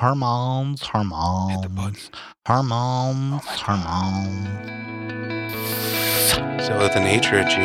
[0.00, 1.96] Hormones, hormones, Hit the button.
[2.46, 3.84] hormones, Oh my God.
[6.40, 6.64] hormones.
[6.66, 7.56] So the nature, G.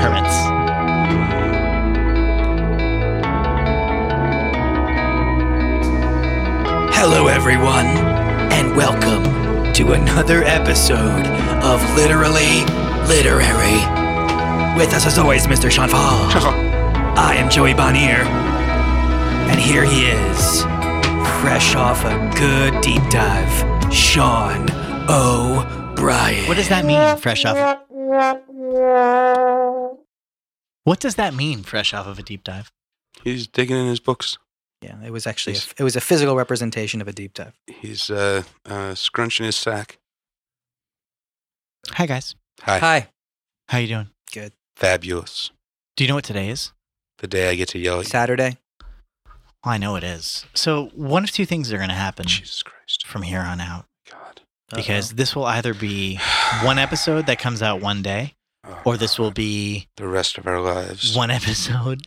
[0.00, 1.44] Hermits.
[6.96, 7.86] Hello, everyone,
[8.52, 9.22] and welcome
[9.74, 11.26] to another episode
[11.62, 12.64] of Literally
[13.06, 13.78] Literary.
[14.78, 15.70] With us, as always, Mr.
[15.70, 16.00] Sean Fall.
[17.16, 18.24] I am Joey Bonnier,
[19.54, 20.62] and here he is,
[21.40, 24.68] fresh off a good deep dive, Sean
[25.08, 26.48] O'Brien.
[26.48, 27.78] What does that mean, fresh off?
[30.82, 32.72] What does that mean, fresh off of a deep dive?
[33.22, 34.38] He's digging in his books.
[34.82, 37.54] Yeah, it was actually a, it was a physical representation of a deep dive.
[37.68, 39.98] He's uh, uh, scrunching his sack.
[41.92, 42.78] Hi guys, Hi.
[42.80, 43.08] Hi.
[43.68, 44.08] how you doing?
[44.32, 44.52] Good.
[44.74, 45.52] Fabulous.
[45.96, 46.72] Do you know what today is?
[47.18, 48.10] The day I get to yell at you.
[48.10, 48.58] Saturday.
[49.64, 50.44] Well, I know it is.
[50.54, 53.06] So one of two things are going to happen Jesus Christ.
[53.06, 54.42] from here on out, God.
[54.74, 56.18] because this will either be
[56.62, 58.34] one episode that comes out one day,
[58.66, 61.14] Oh, or this will be the rest of our lives.
[61.16, 62.06] one episode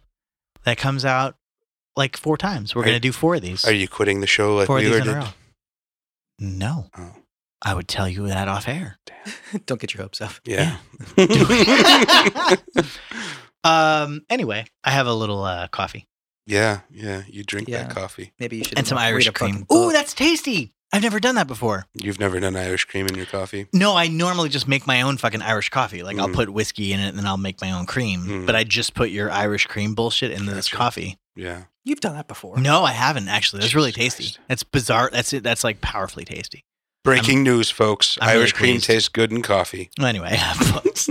[0.64, 1.36] that comes out
[1.96, 2.76] like four times.
[2.76, 3.64] We're going to do four of these.
[3.66, 5.18] Are you quitting the show like four of these Wheeler in a did?
[5.24, 5.30] row?
[6.40, 7.16] No, Oh,
[7.64, 9.00] I would tell you that off air.
[9.66, 10.34] Don't get your hopes up.
[10.46, 10.78] yeah.
[13.64, 14.22] Um.
[14.30, 16.08] Anyway, I have a little uh, coffee
[16.48, 17.22] yeah, yeah.
[17.28, 17.84] You drink Yeah.
[17.84, 18.34] that coffee.
[18.40, 19.66] Maybe you should and some Irish cream.
[19.70, 19.78] book.
[19.78, 20.74] Ooh, that's tasty.
[20.94, 21.86] I've never done that before.
[22.02, 23.68] You've never done Irish cream in your coffee?
[23.74, 26.02] No, I normally just make my own fucking Irish coffee.
[26.02, 26.34] Like I'll Mm.
[26.36, 28.22] put whiskey in it and then I'll make my own cream.
[28.26, 28.46] Mm.
[28.46, 31.18] But I just put your Irish cream bullshit into this coffee.
[31.36, 31.64] Yeah.
[31.84, 32.58] You've done that before.
[32.58, 33.62] No, I haven't actually.
[33.62, 34.24] That's really tasty.
[34.24, 34.40] Christ.
[34.48, 35.10] That's bizarre.
[35.12, 35.44] That's it.
[35.44, 36.64] That's like powerfully tasty.
[37.04, 38.18] Breaking news, folks.
[38.22, 39.90] I'm really Irish cream tastes good in coffee.
[40.02, 41.10] Anyway, I have books.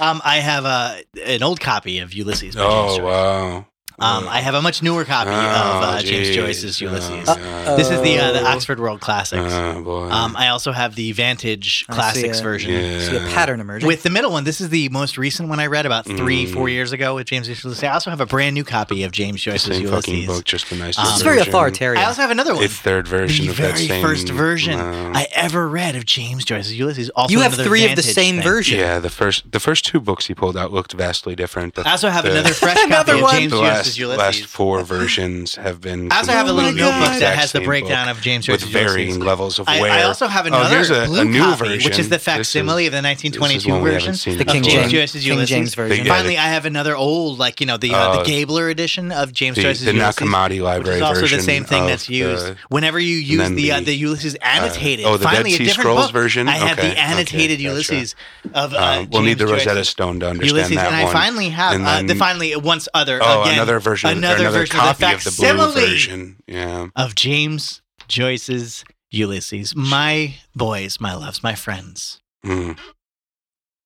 [0.00, 2.56] Um, I have a an old copy of Ulysses.
[2.58, 3.66] Oh, wow.
[3.98, 6.34] Um, I have a much newer copy of Oh, uh, James.
[6.36, 7.26] Joyce's Ulysses.
[7.28, 8.46] Oh, this is the uh, the Oh.
[8.46, 9.52] Oxford World Classics.
[9.54, 10.10] Oh, boy.
[10.10, 12.72] Um, I also have the Vintage Classics a- version.
[12.72, 13.00] yeah.
[13.00, 13.86] See a pattern emerging.
[13.86, 16.52] With the middle one, this is the most recent one I read about three, Mm.
[16.52, 17.84] four years ago with James Joyce's Ulysses.
[17.84, 20.26] I also have a brand new copy of James Joyce's same fucking Ulysses.
[20.36, 21.48] book, just a nice Um, it's very version.
[21.50, 22.02] authoritarian.
[22.02, 22.64] I also have another one.
[22.64, 24.02] A third version the of that very same.
[24.02, 25.12] first version Wow.
[25.14, 27.08] I ever read of James Joyce's Ulysses.
[27.16, 28.44] Also, you have another three of the same thing.
[28.44, 28.78] version.
[28.78, 31.74] yeah, the first the first two books he pulled out looked vastly different.
[31.76, 33.34] The, I also have the- another fresh Another copy of one.
[33.36, 34.40] James the Joyce's last, Ulysses.
[34.42, 36.10] last four versions have been.
[36.12, 38.72] I also have a Oh little notebook that has the breakdown of James Joyce's with
[38.72, 39.24] varying Ulysses.
[39.24, 39.90] levels of I, wear.
[39.92, 42.18] I also have Oh, another here's a, blue a new copy, version, which is the
[42.18, 44.62] facsimile is- of the 1922 one we haven't version The King.
[44.62, 45.48] James James, Joyce's King Ulysses.
[45.50, 46.04] James version.
[46.06, 49.12] Yeah, Finally, I have another old, like you know, the uh, Uh, the Gabler edition
[49.12, 50.16] of James the, Joyce's the Ulysses.
[50.26, 53.54] Nakamati Which library is also the same thing that's used the- whenever you use then
[53.56, 55.04] the uh, the, the Ulysses annotated.
[55.06, 56.12] oh, the Finally, Dead a Sea different Scrolls book.
[56.12, 56.48] version?
[56.48, 57.60] I have the annotated.
[57.60, 58.14] Ulysses
[58.54, 61.08] of uh, Uh, we'll need the Rosetta Stone to understand Ulysses, that and.
[61.08, 64.80] I finally have uh, the finally once other oh, again, another version, another another version
[64.80, 66.36] of the copy of the blue version.
[66.46, 66.88] Yeah.
[66.96, 69.74] of James Joyce's Ulysses.
[69.76, 72.20] My boys, my loves, my friends.
[72.44, 72.78] Mm.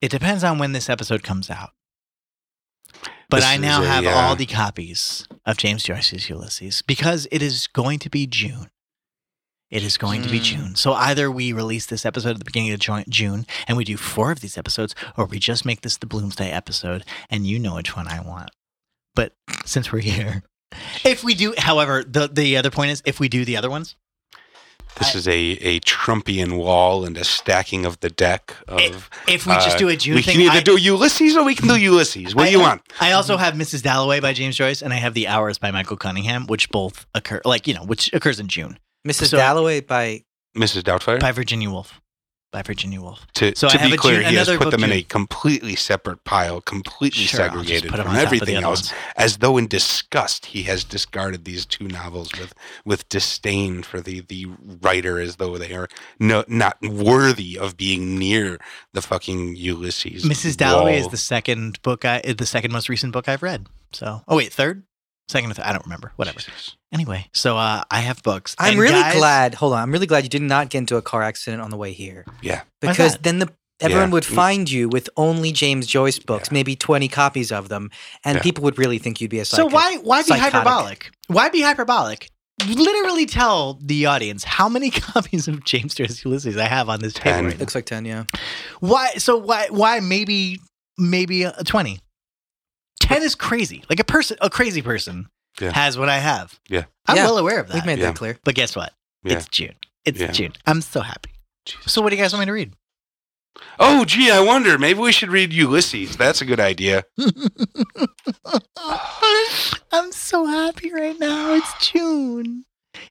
[0.00, 1.70] It depends on when this episode comes out.
[3.28, 7.28] But This I now a, have uh, all the copies of James Joyce's Ulysses because
[7.30, 8.70] it is going to be June.
[9.70, 10.42] It is going to be Mm.
[10.42, 10.74] June.
[10.74, 14.32] So either we release this episode at the beginning of June and we do four
[14.32, 17.94] of these episodes, or we just make this the Bloomsday episode and you know which
[17.94, 18.50] one I want.
[19.14, 19.34] But
[19.64, 20.42] since we're here,
[21.04, 23.96] if we do, however, the, the other point is if we do the other ones,
[24.98, 29.08] This I- is a, a Trumpian wall and a stacking of the deck of.
[29.28, 31.44] if we just uh, do a June we thing, can either I- do Ulysses or
[31.44, 32.34] we can do Ulysses.
[32.34, 32.82] What do you want?
[33.00, 33.82] I also have Mrs.
[33.82, 37.40] Dalloway by James Joyce, and I have The Hours by Michael Cunningham, which both occur,
[37.44, 39.28] like you know, which occurs in June Mrs.
[39.28, 40.24] So- Dalloway by
[40.56, 40.82] Mrs.
[40.82, 41.20] Doubtfire?
[41.20, 42.00] by Virginia Woolf.
[42.52, 43.26] By Virginia Woolf.
[43.34, 47.24] to so to be clear, he has put them in a completely separate pile, completely
[47.24, 50.82] Sure, segregated from on top of the everything else, as though in disgust he has
[50.82, 52.52] discarded these two novels with
[52.84, 54.46] with disdain for the the
[54.82, 55.88] writer, as though they are
[56.18, 58.58] no not worthy of being near
[58.92, 60.24] the fucking Ulysses.
[60.24, 60.56] Mrs.
[60.56, 63.68] Dalloway is the second book I the second most recent book I've read.
[63.92, 64.84] So, oh wait, third,
[65.30, 66.12] second, or th- I don't remember.
[66.16, 66.38] Whatever.
[66.40, 66.76] Jesus.
[66.92, 68.54] Anyway, so uh, I have books.
[68.58, 69.54] I'm And really guys- glad.
[69.54, 71.76] Hold on, I'm really glad you did not get into a car accident on the
[71.76, 73.22] way here Yeah, Why's because that?
[73.22, 73.48] then the
[73.80, 74.12] everyone Yeah.
[74.14, 76.54] would find you with only James Joyce books, Yeah.
[76.54, 77.90] maybe 20 copies of them,
[78.24, 78.42] and Yeah.
[78.42, 80.52] people would really think you'd be a So why why be psychotic.
[80.52, 81.10] hyperbolic?
[81.28, 82.30] Why be hyperbolic?
[82.68, 87.14] Literally tell the audience how many copies of James Joyce's Ulysses I have on this
[87.14, 87.44] table Ten.
[87.46, 87.60] right now.
[87.60, 88.24] Looks like 10, yeah.
[88.80, 89.12] Why?
[89.16, 89.68] So why?
[89.70, 90.60] Why maybe
[90.98, 92.00] maybe a twenty?
[93.00, 93.82] Ten is crazy.
[93.90, 95.28] Like a person, a crazy person
[95.60, 95.72] Yeah.
[95.72, 96.58] has what I have.
[96.68, 96.84] Yeah.
[97.06, 97.24] I'm Yeah.
[97.24, 97.74] well aware of that.
[97.74, 98.06] We've made Yeah.
[98.06, 98.38] that clear.
[98.44, 98.92] but guess what?
[99.24, 99.36] yeah.
[99.36, 99.74] It's June.
[100.04, 100.30] It's Yeah.
[100.30, 100.52] June.
[100.66, 101.30] I'm so happy.
[101.66, 101.92] Jesus.
[101.92, 102.72] So what do you guys want me to read?
[103.80, 104.78] Oh, gee, I wonder.
[104.78, 106.16] Maybe we should read Ulysses.
[106.16, 107.02] That's a good idea.
[109.92, 111.54] I'm so happy right now.
[111.54, 112.64] It's June.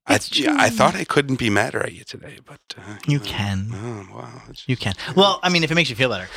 [0.07, 0.77] I, It's gee, I June.
[0.77, 3.23] thought I couldn't be madder at you today, but uh, You know.
[3.25, 3.69] can.
[3.73, 4.41] Oh, wow.
[4.49, 4.93] It's- You can.
[5.15, 6.29] Well, I mean, if it makes you feel better.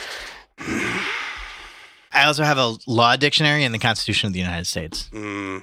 [2.12, 5.08] I also have a law dictionary and the Constitution of the United States.
[5.12, 5.62] Mm.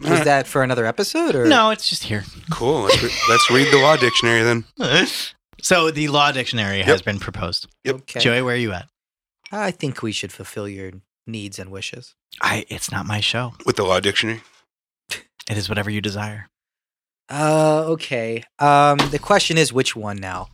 [0.00, 2.24] Was Alright, that for another episode or No, it's just here.
[2.50, 2.82] cool.
[2.82, 4.64] Let's, re- let's read the law dictionary then.
[5.62, 7.68] so the law dictionary has been proposed.
[7.84, 7.94] Yep.
[7.96, 8.20] Okay.
[8.20, 8.88] Joey, where are you at?
[9.52, 10.90] I think we should fulfill your
[11.28, 12.16] needs and wishes.
[12.40, 12.64] I.
[12.68, 13.54] It's not my show.
[13.64, 14.42] With the law dictionary.
[15.48, 16.48] It is whatever you desire.
[17.30, 18.42] Uh, okay.
[18.58, 20.48] Um, the question is which one now?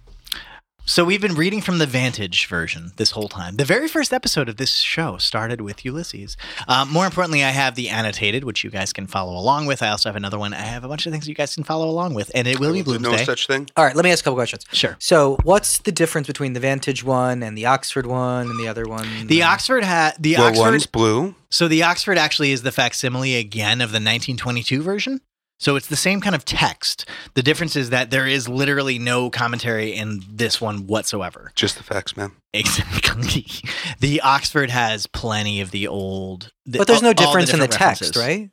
[0.87, 3.55] So we've been reading from the Vintage version this whole time.
[3.57, 6.37] The very first episode of this show started with Ulysses.
[6.67, 9.85] Um, more importantly, I have the annotated, which you guys can follow along with.
[9.85, 10.53] I also have another one.
[10.53, 12.73] I have a bunch of things you guys can follow along with, and it will
[12.73, 12.99] be blue.
[12.99, 13.25] There's no Bloomsday.
[13.25, 13.69] such thing.
[13.77, 14.65] All right, let me ask a couple questions.
[14.73, 14.97] sure.
[14.99, 18.85] So, what's the difference between the Vintage one and the Oxford one and the other
[18.89, 19.29] one?
[19.29, 20.61] The Oxford had the well, Oxford.
[20.63, 21.37] one's blue.
[21.51, 25.21] So the Oxford actually is the facsimile again of the 1922 version.
[25.61, 27.07] So it's the same kind of text.
[27.35, 31.53] The difference is that there is literally no commentary in this one whatsoever.
[31.55, 32.33] Just the facts, man.
[32.55, 33.47] Exactly.
[34.01, 36.51] The Oxford has plenty of the old.
[36.65, 38.49] the- But there's all- no all difference in the different text, right?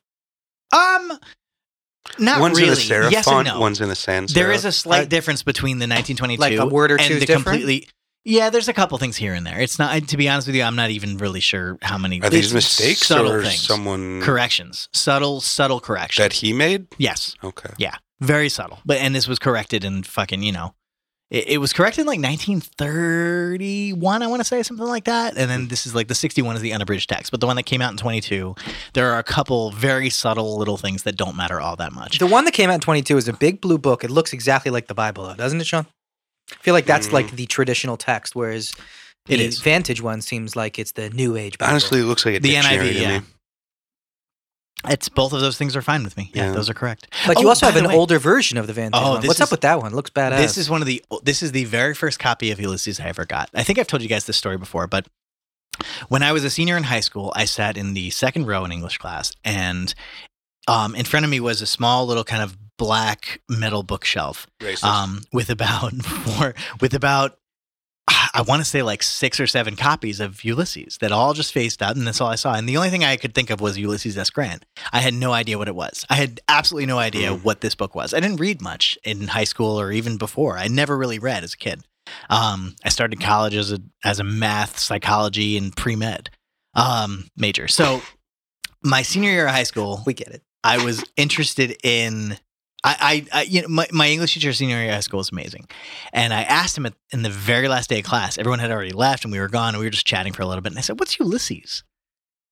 [0.73, 1.13] Um,
[2.19, 2.67] not one's really.
[2.71, 3.61] in a serif yes font, and no.
[3.61, 4.55] one's in a sans there serif.
[4.55, 7.25] is a slight Uh, difference between the 1922 like a word or two and the
[7.25, 7.45] different?
[7.45, 7.87] completely.
[8.27, 9.57] Yeah, there's a couple things here and there.
[9.57, 10.63] It's not to be honest with you.
[10.63, 12.21] I'm not even really sure how many.
[12.21, 13.61] Are these mistakes subtle or things.
[13.61, 14.89] someone corrections?
[14.91, 16.23] Subtle, subtle corrections.
[16.23, 16.87] that he made?
[16.97, 17.69] yes, Okay.
[17.77, 18.79] Yeah, very subtle.
[18.85, 20.75] But and this was corrected in fucking you know,
[21.29, 25.37] it, it was corrected in like 1931, I want to say something like that.
[25.37, 27.63] And then this is like the 61 is the unabridged text, but the one that
[27.63, 28.55] came out in 22,
[28.93, 32.19] there are a couple very subtle little things that don't matter all that much.
[32.19, 34.03] The one that came out in 22 is a big blue book.
[34.03, 35.85] It looks exactly like the Bible, though, doesn't it, Sean?
[36.51, 37.13] I feel like that's Mm.
[37.13, 38.71] like the traditional text, whereas
[39.27, 39.59] It the is.
[39.59, 41.71] Vintage one seems like it's the New Age Bible.
[41.71, 43.19] Honestly, it looks like a The NIV, to yeah.
[43.19, 43.25] me.
[44.87, 46.31] It's both of those things are fine with me.
[46.33, 46.51] Yeah, Yeah.
[46.53, 47.07] those are correct.
[47.25, 49.21] but you Oh, also have an way- older version of the Vintage Oh, one.
[49.21, 49.91] this What's up with that one?
[49.91, 50.37] It looks badass.
[50.37, 53.25] This is one of the this is the very first copy of Ulysses I ever
[53.25, 53.49] got.
[53.53, 55.07] I think I've told you guys this story before, but
[56.09, 58.71] when I was a senior in high school, I sat in the second row in
[58.71, 59.93] English class, and
[60.67, 64.47] um, in front of me was a small little kind of black metal bookshelf
[64.83, 67.37] um, with about four, with about
[68.33, 71.81] I want to say like six or seven copies of Ulysses that all just faced
[71.81, 72.53] up, and that's all I saw.
[72.53, 74.29] And the only thing I could think of was Ulysses S.
[74.29, 74.63] Grant.
[74.93, 76.05] I had no idea what it was.
[76.09, 77.43] I had absolutely no idea Mm.
[77.43, 78.13] what this book was.
[78.13, 80.57] I didn't read much in high school or even before.
[80.57, 81.83] I never really read as a kid.
[82.29, 86.29] Um, I started college as a as a math, psychology, and pre med
[86.75, 87.67] um, major.
[87.67, 88.01] So
[88.81, 90.43] my senior year of high school, we get it.
[90.63, 92.37] I was interested in.
[92.83, 95.67] I, I, I you know, my, my English teacher senior year high school was amazing,
[96.13, 98.37] and I asked him at, in the very last day of class.
[98.37, 100.45] Everyone had already left, and we were gone, and we were just chatting for a
[100.45, 100.71] little bit.
[100.71, 101.83] And I said, "What's Ulysses?"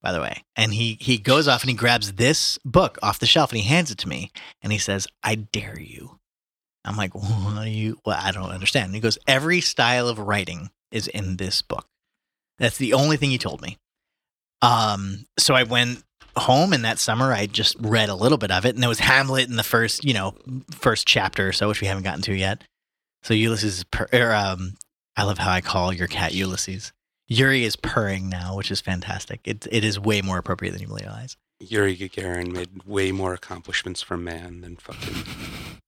[0.01, 3.25] By the way, and he he goes off and he grabs this book off the
[3.25, 4.31] shelf and he hands it to me,
[4.61, 6.19] and he says, "I dare you."
[6.83, 8.87] I'm like, "What are you?" Well, I don't understand.
[8.87, 11.87] And he goes, "Every style of writing is in this book."
[12.59, 13.77] That's the only thing he told me.
[14.61, 16.03] Um, so I went
[16.37, 18.99] home and that summer I just read a little bit of it and there was
[18.99, 20.35] Hamlet in the first, you know,
[20.71, 22.63] first chapter or so, which we haven't gotten to yet.
[23.23, 24.73] So Ulysses is purr, or, um,
[25.17, 26.91] I love how I call your cat Ulysses.
[27.27, 29.39] Yuri is purring now, which is fantastic.
[29.45, 31.37] It, it is way more appropriate than you realize.
[31.59, 35.23] Yuri Gagarin made way more accomplishments for man than fucking.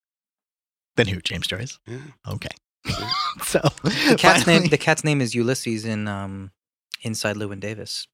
[0.96, 1.22] Then who?
[1.22, 1.78] James Joyce?
[1.86, 1.98] Yeah.
[2.28, 2.48] Okay.
[3.44, 4.70] so The cat's finally- name.
[4.70, 6.50] The cat's name is Ulysses in um,
[7.04, 8.08] Inside Llewyn Davis,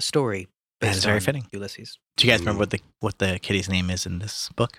[0.00, 0.48] a story.
[0.80, 1.46] That based is very fitting.
[1.52, 4.78] Ulysses, Do you guys remember what the what the kitty's name is in this book?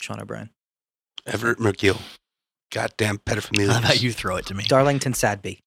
[0.00, 0.50] Sean O'Brien,
[1.26, 2.00] Everett McGill.
[2.72, 3.68] Goddamn pedophilia.
[3.72, 4.64] How about you throw it to me?
[4.64, 5.60] Darlington Sadby.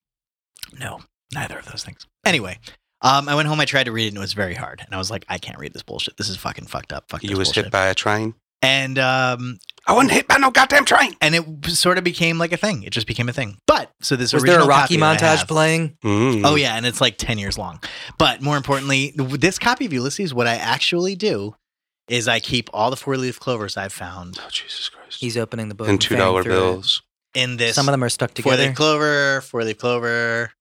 [0.79, 1.01] No,
[1.33, 2.05] neither of those things.
[2.25, 2.59] Anyway,
[3.01, 3.59] um, I went home.
[3.59, 4.81] I tried to read it, and it was very hard.
[4.85, 6.17] And I was like, I can't read this bullshit.
[6.17, 7.05] This is fucking fucked up.
[7.09, 7.65] Fuck You was bullshit.
[7.65, 8.35] hit by a train.
[8.61, 11.15] and um, I wasn't hit by no goddamn train.
[11.21, 12.83] and it sort of became like a thing.
[12.83, 13.57] It just became a thing.
[13.65, 15.97] But so this Was there a Rocky copy that I montage have- playing?
[16.03, 16.45] Mm.
[16.45, 17.79] Oh yeah, and it's like ten years long.
[18.17, 21.55] But more importantly, this copy of Ulysses, what I actually do
[22.07, 25.19] is I keep all the four leaf clovers I've found Oh Jesus Christ.
[25.19, 26.61] He's opening the book and two dollar fanning it.
[26.61, 27.01] bills.
[27.33, 27.75] in this.
[27.75, 28.49] Some of them are stuck together.
[28.49, 28.69] four together.
[28.69, 30.51] leaf clover, four leaf clover,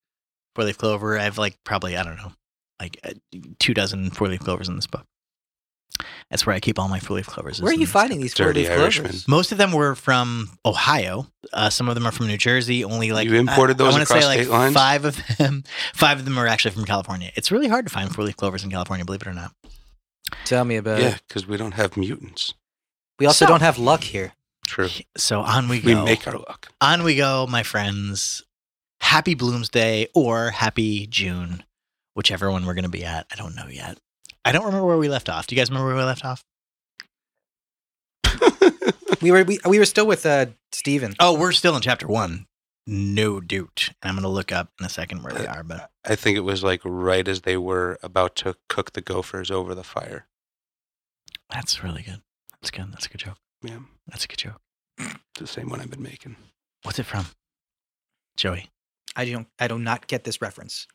[0.54, 1.18] four leaf clover.
[1.18, 2.32] I have like probably I don't know,
[2.80, 3.10] like uh,
[3.58, 5.04] two dozen four leaf clovers in this book.
[6.30, 7.60] That's where I keep all my four leaf clovers.
[7.60, 9.26] Where are you finding these four-leaf clovers?
[9.26, 11.26] Most of them were from Ohio.
[11.52, 12.84] Uh, some of them are from New Jersey.
[12.84, 14.74] Only like You imported I- I those across say like state lines?
[14.74, 15.64] Five of them.
[15.94, 17.32] Five of them are actually from California.
[17.34, 19.04] It's really hard to find four leaf clovers in California.
[19.04, 19.52] Believe it or not.
[20.44, 21.22] Tell me about yeah, it.
[21.26, 22.54] because we don't have mutants.
[23.18, 24.32] We also So- don't have luck here.
[24.66, 24.88] True.
[25.16, 25.88] So on we go.
[25.88, 26.68] We make our luck.
[26.80, 28.44] on we go, my friends.
[29.00, 31.64] happy Bloomsday or happy June,
[32.14, 33.26] whichever one we're going to be at.
[33.32, 33.98] I don't know yet.
[34.44, 35.46] I don't remember where we left off.
[35.46, 36.44] Do you guys remember where we left off?
[39.20, 41.14] We were we, we were still with uh Stephen.
[41.20, 42.46] Oh, we're still in chapter one.
[42.86, 43.90] No doubt.
[44.02, 46.38] And I'm going to look up in a second where we are, but I think
[46.38, 50.26] it was like right as they were about to cook the gophers over the fire.
[51.52, 52.22] that's really good.
[52.60, 52.90] That's good.
[52.92, 53.36] That's a good joke.
[53.62, 54.60] Yeah, That's a good joke.
[54.98, 56.36] it's the same one I've been making.
[56.82, 57.26] What's it from?
[58.38, 58.70] Joey.
[59.14, 60.86] I don't I do not get this reference.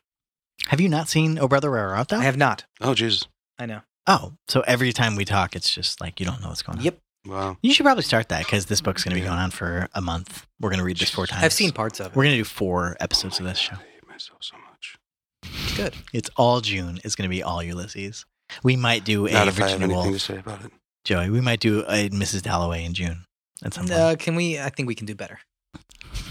[0.66, 2.18] Have you not seen Oh Brother Where Art Thou?
[2.18, 2.64] I have not.
[2.80, 3.28] Oh, Jesus.
[3.58, 3.80] I know.
[4.06, 6.84] Oh, so every time we talk, it's just like you don't know what's going on.
[6.84, 6.98] Yep.
[7.26, 7.56] Wow.
[7.60, 9.28] You should probably start that because this book's going to be Yeah.
[9.30, 10.46] going on for a month.
[10.60, 11.42] We're going to read this four times.
[11.42, 12.16] I've seen parts of it.
[12.16, 13.74] We're going to do four episodes Oh of my this show.
[13.74, 14.96] God, I hate myself so much.
[15.42, 15.94] It's good.
[16.12, 17.00] It's all June.
[17.02, 18.24] It's going to be all Ulysses.
[18.62, 20.70] We might do a Not if I have Virginia anything to say about it.
[21.04, 22.42] Joey, we might do a Mrs.
[22.42, 23.24] Dalloway in June
[23.64, 23.98] at some point.
[23.98, 24.60] Uh, can we?
[24.60, 25.40] I think we can do better.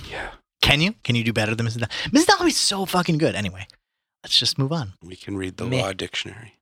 [0.09, 0.29] Yeah,
[0.61, 0.93] Can you?
[1.03, 1.79] Can you do better than Mrs.
[1.79, 1.93] Dalloway?
[2.11, 2.25] Mrs.
[2.27, 3.35] Dalloway's so fucking good.
[3.35, 3.67] Anyway,
[4.23, 4.93] let's just move on.
[5.03, 5.81] we can read the Meh.
[5.81, 6.53] law dictionary.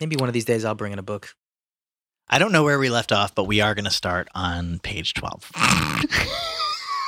[0.00, 1.34] Maybe one of these days I'll bring in a book.
[2.28, 5.14] I don't know where we left off, but we are going to start on page
[5.14, 5.50] 12.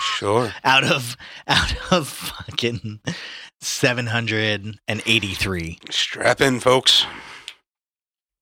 [0.04, 0.52] Sure.
[0.64, 1.16] out of
[1.48, 3.00] out of fucking
[3.60, 5.78] 783.
[5.90, 7.06] Strap in, folks.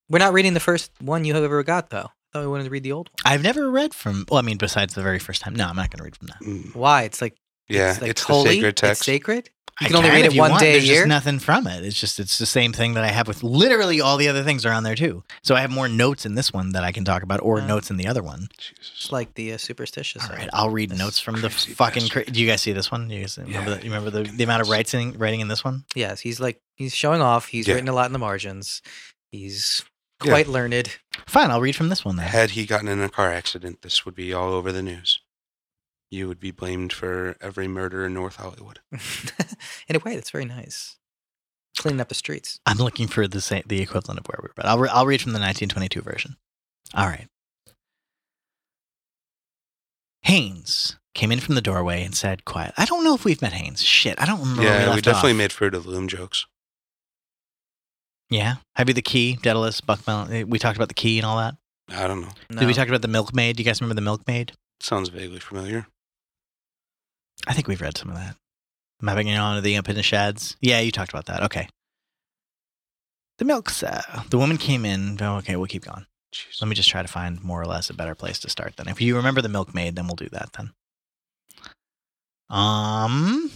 [0.08, 2.08] We're not reading the first one you have ever got though.
[2.08, 3.16] I thought we wanted to read the old one.
[3.32, 5.54] I've never read from well, I mean besides the very first time.
[5.54, 6.40] No, I'm not going to read from that.
[6.42, 7.02] Mm, Why?
[7.04, 7.36] It's like
[7.70, 8.54] Yeah, it's, like it's the holy.
[8.56, 9.02] sacred It's text.
[9.04, 9.50] sacred.
[9.80, 10.60] You I can only read it one want.
[10.60, 10.96] day a There's year.
[10.98, 11.82] just nothing from it.
[11.86, 14.66] It's just it's the same thing that I have with literally all the other things
[14.66, 15.24] are on there too.
[15.42, 17.66] So I have more notes in this one that I can talk about, or Uh,
[17.66, 18.48] notes in the other one.
[18.58, 18.92] Jesus.
[18.94, 20.22] It's like the uh, superstitious.
[20.22, 20.50] All side.
[20.52, 22.08] I'll read notes from the fucking.
[22.10, 23.08] Cra- Do you guys see this one?
[23.08, 23.70] Do you guys remember?
[23.70, 25.84] Yeah, the, you remember the, the amount of writing writing in this one?
[25.94, 27.46] Yes, he's like he's showing off.
[27.46, 27.72] He's Yeah.
[27.74, 28.82] written a lot in the margins.
[29.30, 29.82] He's
[30.22, 30.32] Yeah.
[30.32, 30.98] quite learned.
[31.26, 32.26] Fine, I'll read from this one then.
[32.26, 35.20] Had he gotten in a car accident, this would be all over the news.
[36.10, 38.80] You would be blamed for every murder in North Hollywood.
[39.88, 40.96] in a way, that's very nice.
[41.78, 42.58] Cleaning up the streets.
[42.66, 44.52] I'm looking for the same, the equivalent of where we were.
[44.56, 46.36] But I'll re- I'll read from the 1922 version.
[46.94, 47.28] All right.
[50.22, 53.52] Haines came in from the doorway and said, "Quiet." I don't know if we've met
[53.52, 53.82] Haines.
[53.82, 54.62] Shit, I don't remember.
[54.62, 55.36] where yeah, we left definitely off.
[55.38, 56.46] made Fruit of the Loom jokes.
[58.28, 60.30] Yeah, have you the key, Dedalus, Buckmel?
[60.30, 61.54] Eh, we talked about the key and all that.
[61.88, 62.28] I don't know.
[62.50, 62.72] Did we No.
[62.72, 63.56] talk about the milkmaid?
[63.56, 64.52] Do you guys remember the milkmaid?
[64.80, 65.86] Sounds vaguely familiar.
[67.46, 68.36] I think we've read some of that.
[69.00, 70.56] Mapping it onto the Upanishads.
[70.60, 71.42] Yeah, you talked about that.
[71.44, 71.68] Okay.
[73.38, 73.70] The milk.
[73.82, 75.16] Uh, the woman came in.
[75.20, 76.04] Oh, okay, we'll keep going.
[76.34, 76.60] Jeez.
[76.60, 78.88] Let me just try to find more or less a better place to start then.
[78.88, 80.72] If you remember the milkmaid, then we'll do that then.
[82.50, 83.50] Um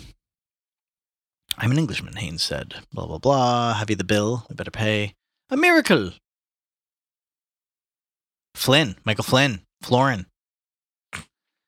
[1.56, 2.74] I'm an Englishman, Haines said.
[2.92, 3.74] Blah blah blah.
[3.74, 4.46] Have you the bill?
[4.48, 5.14] We better pay.
[5.50, 6.12] A miracle.
[8.54, 10.26] Flynn, Michael Flynn, Florin.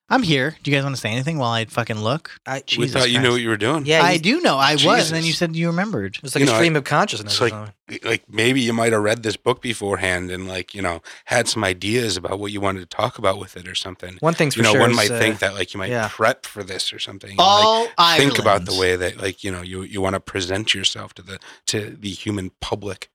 [0.08, 0.56] I'm here.
[0.62, 2.30] Do you guys want to say anything while I fucking look?
[2.46, 3.86] I, we Jesus thought you knew what you were doing.
[3.86, 6.16] yeah, I he's- do know I was, and then you said you remembered.
[6.16, 7.32] It was like You a know, stream of consciousness.
[7.32, 7.72] it's or like- something.
[8.04, 11.62] Like maybe you might have read this book beforehand and like you know had some
[11.64, 14.16] ideas about what you wanted to talk about with it or something.
[14.20, 14.80] one thing's for You know, sure.
[14.80, 16.08] one is, might uh, think that like you might yeah.
[16.10, 17.30] prep for this or something.
[17.30, 17.46] and, like,
[17.98, 21.14] All think about the way that like you know you you want to present yourself
[21.14, 23.08] to the to the human public.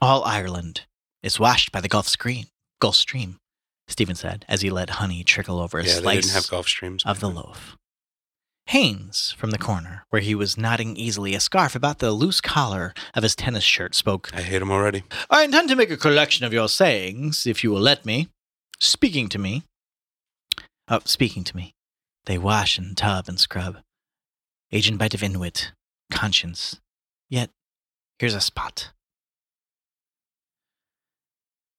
[0.00, 0.82] All Ireland
[1.22, 2.46] is washed by the Gulf Stream.
[2.80, 3.38] Gulf Stream,
[3.88, 7.04] Stephen said as he let honey trickle over a Yeah, slice didn't have Gulf Streams
[7.04, 7.76] of the loaf.
[8.68, 12.94] Haines, from the corner, where he was knotting easily a scarf about the loose collar
[13.12, 14.30] of his tennis shirt, spoke.
[14.32, 15.02] I hate him already.
[15.28, 18.28] I intend to make a collection of your sayings, if you will let me.
[18.80, 19.64] Speaking to me.
[20.88, 21.74] Oh, speaking to me.
[22.24, 23.78] They wash and tub and scrub.
[24.72, 25.72] Agenbite of inwit.
[26.10, 26.80] Conscience.
[27.28, 27.50] Yet,
[28.18, 28.92] here's a spot.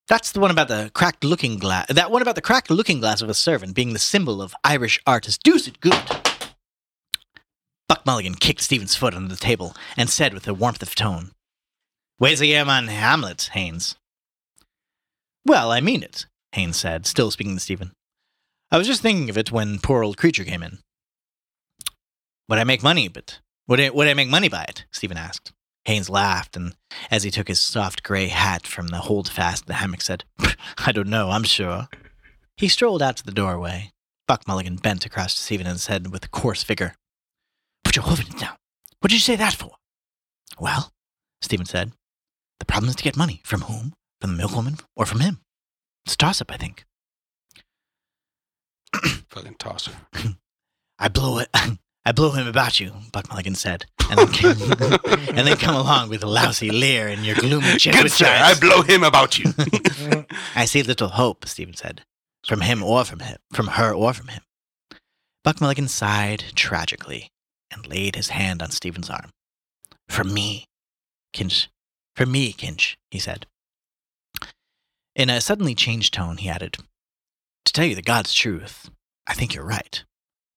[0.08, 1.88] That's the one about the cracked looking glass.
[1.88, 5.00] That one about the cracked looking glass of a servant being the symbol of Irish
[5.08, 6.00] art is deuced good.
[7.88, 11.32] Buck Mulligan kicked Stephen's foot under the table and said with a warmth of tone,
[12.20, 13.96] the yam on Hamlet, Haines?
[15.46, 17.92] Well, I mean it, Haines said, still speaking to Stephen.
[18.72, 20.80] I was just thinking of it when poor old creature came in.
[22.48, 24.86] Would I make money, but would I, would I make money by it?
[24.92, 25.52] Stephen asked.
[25.86, 26.76] Haines laughed, and
[27.12, 30.24] as he took his soft gray hat from the holdfast the hammock, said,
[30.80, 31.88] I don't know, I'm sure.
[32.58, 33.92] He strolled out to the doorway.
[34.28, 36.96] Buck Mulligan bent across to Stephen and said with coarse vigor,
[37.84, 38.58] Put your hoof in it now.
[39.00, 39.76] What did you say that for?
[40.60, 40.92] Well,
[41.42, 41.92] Stephen said,
[42.60, 43.42] the problem is to get money.
[43.44, 43.94] From whom?
[44.22, 45.42] From the milkwoman or from him?
[46.06, 46.86] It's toss up, I think.
[49.30, 49.92] Fucking tosser.
[51.00, 51.50] I blow it.
[52.06, 54.52] I blow him about you, Buck Mulligan said, and then, came,
[55.36, 57.94] and then come along with a lousy leer and your gloomy chin.
[57.94, 59.52] Good sir, I blow him about you.
[60.56, 62.04] I see little hope, Stephen said,
[62.46, 64.44] from him or from him, from her or from him.
[65.44, 67.30] Buck Mulligan sighed tragically
[67.72, 69.32] and laid his hand on Stephen's arm.
[70.08, 70.66] For me,
[71.34, 71.68] Kinch.
[72.16, 73.48] For me, Kinch, he said.
[75.16, 76.78] In a suddenly changed tone, he added,
[77.66, 78.90] To tell you the God's truth,
[79.26, 80.04] I think you're right.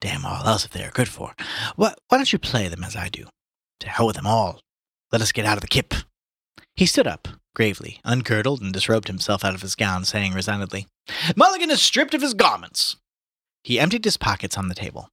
[0.00, 1.34] Damn all else if they are good for.
[1.76, 3.26] Why, why don't you play them as I do?
[3.80, 4.60] To hell with them all.
[5.10, 5.94] Let us get out of the kip.
[6.76, 10.86] He stood up, gravely, ungirdled, and disrobed himself out of his gown, saying resignedly,
[11.34, 12.96] Mulligan is stripped of his garments.
[13.64, 15.08] He emptied his pockets on the table.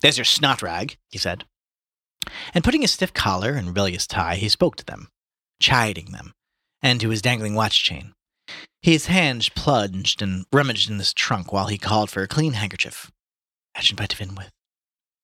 [0.00, 1.44] There's your snot rag, he said.
[2.52, 5.08] And putting his stiff collar and rebellious tie, he spoke to them,
[5.60, 6.32] chiding them,
[6.82, 8.12] and to his dangling watch chain.
[8.82, 13.10] His hands plunged and rummaged in his trunk while he called for a clean handkerchief.
[13.74, 14.50] Action by to begin with.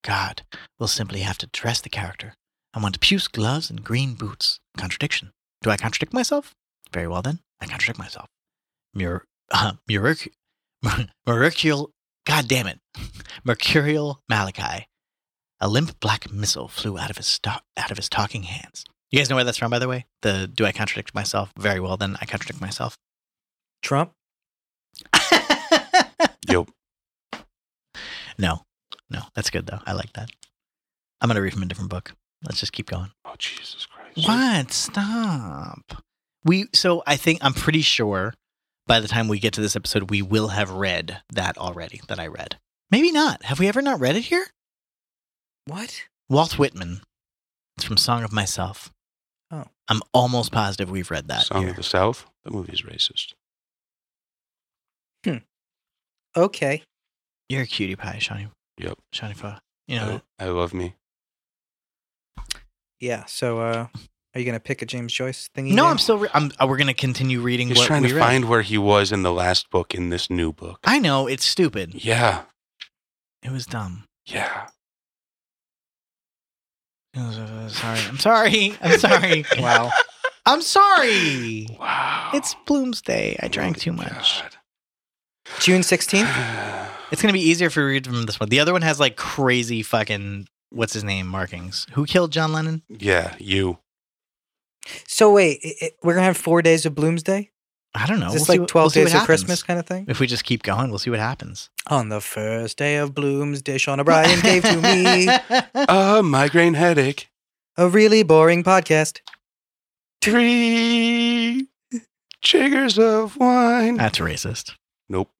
[0.02, 0.42] God
[0.78, 2.34] we'll simply have to dress the character.
[2.72, 4.58] I want puce gloves and green boots.
[4.76, 5.32] Contradiction.
[5.62, 6.54] Do I contradict myself?
[6.92, 8.26] Very well then, I contradict myself.
[8.94, 10.32] Mur- uh, Muric-
[11.26, 11.90] Mercurial,
[12.26, 12.80] god damn it,
[13.44, 14.86] Mercurial Malachi.
[15.60, 18.84] A limp black missile flew out of his sto- out of his talking hands.
[19.10, 20.06] You guys know where that's from, by the way?
[20.22, 21.52] The do I contradict myself?
[21.58, 22.96] Very well then, I contradict myself.
[23.82, 24.12] Trump.
[26.48, 26.66] Yo,
[28.40, 28.62] no,
[29.08, 29.80] no, that's good though.
[29.86, 30.30] I like that.
[31.20, 32.12] I'm gonna read from a different book.
[32.44, 33.10] Let's just keep going.
[33.24, 34.26] oh Jesus Christ!
[34.26, 34.72] What?
[34.72, 36.02] Stop.
[36.44, 38.34] We so I think I'm pretty sure
[38.86, 42.18] by the time we get to this episode we will have read that already that
[42.18, 42.58] I read.
[42.90, 43.44] Maybe not.
[43.44, 44.46] Have we ever not read it here?
[45.66, 46.04] What?
[46.28, 47.02] Walt Whitman.
[47.76, 48.90] It's from Song of Myself.
[49.50, 49.64] Oh.
[49.88, 51.44] I'm almost positive we've read that.
[51.46, 51.70] Song here.
[51.70, 52.26] of the South.
[52.44, 53.34] The movie's racist.
[55.24, 55.38] Hmm.
[56.36, 56.82] Okay.
[57.50, 58.46] You're a cutie pie, Shawnee.
[58.78, 58.96] Yep.
[59.12, 59.60] Shawnee Fa.
[59.88, 60.94] You know, I, I love me.
[63.00, 63.24] Yeah.
[63.24, 63.86] So, uh,
[64.34, 65.72] are you gonna pick a James Joyce thingy?
[65.72, 65.90] no, there?
[65.90, 66.18] I'm still.
[66.18, 66.52] Re- I'm.
[66.60, 67.66] uh, we're gonna continue reading.
[67.66, 68.20] He's what trying we to read.
[68.20, 70.78] find where he was in the last book in this new book.
[70.84, 71.92] I know it's stupid.
[72.04, 72.42] Yeah,
[73.42, 74.04] It was dumb.
[74.26, 74.68] yeah.
[77.14, 77.98] It was, sorry.
[78.08, 78.74] I'm sorry.
[78.80, 79.44] I'm sorry.
[79.58, 79.90] Wow.
[80.46, 81.66] I'm sorry.
[81.80, 82.30] Wow.
[82.32, 83.34] It's Bloomsday.
[83.42, 84.40] I Oh drank my too much.
[84.42, 84.56] God.
[85.58, 86.28] June sixteenth.
[87.10, 88.48] It's gonna be easier if we read from this one.
[88.48, 91.86] The other one has like crazy fucking what's his name markings.
[91.92, 92.82] Who killed John Lennon?
[92.88, 93.78] yeah, you.
[95.06, 97.48] So wait, i i we're gonna have four days of Bloomsday.
[97.94, 98.28] I don't know.
[98.28, 99.26] Is this We'll like what- twelve we'll days of happens.
[99.26, 100.04] Christmas kind of thing?
[100.08, 101.70] If we just keep going, we'll see what happens.
[101.88, 105.28] On the first day of Bloomsday, Sean O'Brien gave to me
[105.88, 107.28] A migraine headache.
[107.76, 109.20] a really boring podcast.
[110.22, 111.66] Three
[112.44, 113.96] chiggers of wine.
[113.96, 114.74] That's racist.
[115.08, 115.30] Nope.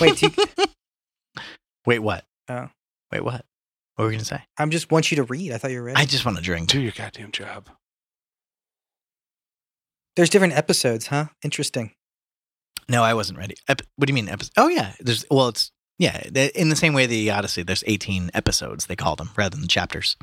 [0.00, 0.64] Wait, do you,
[1.86, 2.24] Wait, what?
[2.48, 2.68] Oh.
[3.10, 3.44] Wait, what?
[3.96, 4.42] What were we gonna say?
[4.58, 5.52] I'm just want you to read.
[5.52, 6.00] I thought you were ready.
[6.00, 6.68] I just want to drink.
[6.68, 7.68] Do your goddamn job.
[10.16, 11.26] There's different episodes, huh?
[11.42, 11.92] Interesting.
[12.88, 13.54] No, I wasn't ready.
[13.68, 14.52] Ep- what do you mean episode?
[14.56, 16.20] Oh yeah, there's well, it's yeah.
[16.54, 18.86] In the same way, the Odyssey, there's 18 episodes.
[18.86, 20.16] They call them rather than chapters.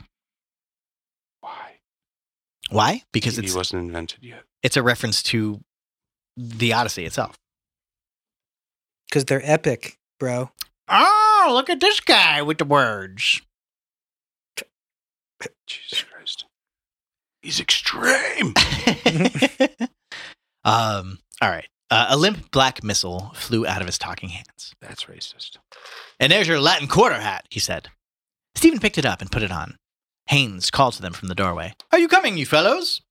[1.41, 1.79] Why?
[2.69, 3.03] Why?
[3.12, 4.43] Because it wasn't invented yet.
[4.62, 5.62] it's a reference to
[6.38, 7.38] the Odyssey itself.
[9.10, 10.52] Because they're epic, bro.
[10.88, 13.41] Oh, look at this guy with the words.
[15.67, 16.45] Jesus Christ.
[17.41, 18.54] He's extreme.
[20.63, 21.19] um.
[21.41, 21.67] All right.
[21.91, 24.76] Uh, a limp black missile flew out of his talking hands.
[24.82, 25.58] That's racist.
[26.19, 27.88] And there's your Latin quarter hat, he said.
[28.56, 29.78] Stephen picked it up and put it on.
[30.28, 31.74] Haynes called to them from the doorway.
[31.91, 33.02] Are you coming, you fellows?